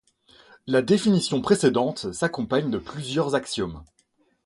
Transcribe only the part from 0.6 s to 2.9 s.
La définition précédente s'accompagne de